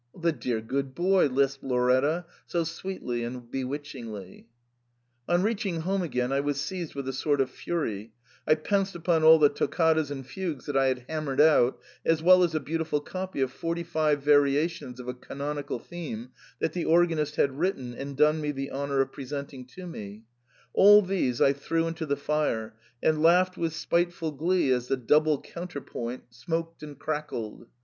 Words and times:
* 0.13 0.19
The 0.19 0.31
dear 0.31 0.61
good 0.61 0.95
boy!' 0.95 1.27
lisped 1.29 1.63
Lauretta, 1.63 2.25
so 2.47 2.63
sweetly 2.63 3.23
and 3.23 3.41
bewitchingly. 3.51 4.47
On 5.29 5.43
reaching 5.43 5.81
home 5.81 6.01
again, 6.01 6.31
I 6.31 6.39
was 6.39 6.59
seized 6.59 6.95
with 6.95 7.07
a 7.07 7.13
sort 7.13 7.39
of 7.39 7.51
fury: 7.51 8.11
I 8.47 8.55
pounced 8.55 8.95
upon 8.95 9.23
all 9.23 9.37
the 9.37 9.47
toccatas 9.51 10.09
and 10.09 10.25
fugues 10.25 10.65
that 10.65 10.75
I 10.75 10.87
had 10.87 11.05
hammered 11.07 11.39
out, 11.39 11.79
as 12.03 12.23
well 12.23 12.41
as 12.41 12.55
a 12.55 12.59
beautiful 12.59 12.99
copy 12.99 13.41
of 13.41 13.51
forty 13.51 13.83
five 13.83 14.23
variations 14.23 14.99
of 14.99 15.07
a 15.07 15.13
canonical 15.13 15.77
theme 15.77 16.31
that 16.59 16.73
the 16.73 16.85
organist 16.85 17.35
had 17.35 17.59
written 17.59 17.93
and 17.93 18.17
done 18.17 18.41
me 18.41 18.51
the 18.51 18.71
honour 18.71 19.01
of 19.01 19.11
pre 19.11 19.25
senting 19.25 19.67
to 19.75 19.85
me,— 19.85 20.23
all 20.73 21.03
these 21.03 21.39
I 21.39 21.53
threw 21.53 21.85
into 21.85 22.07
the 22.07 22.17
fire, 22.17 22.73
and 23.03 23.21
laughed 23.21 23.55
with 23.55 23.73
spiteful 23.75 24.31
glee 24.31 24.71
as 24.71 24.87
the 24.87 24.97
double 24.97 25.39
counterpoint 25.39 26.33
smoked 26.33 26.81
and 26.81 26.97
crackled. 26.97 27.67